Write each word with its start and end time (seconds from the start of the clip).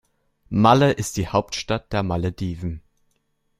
Malé 0.49 0.89
ist 0.93 1.17
die 1.17 1.27
Hauptstadt 1.27 1.93
der 1.93 2.01
Malediven. 2.01 2.81